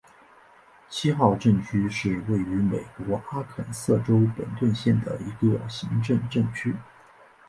[0.89, 6.75] 七号镇区是位于美国阿肯色州本顿县的一个行政镇区。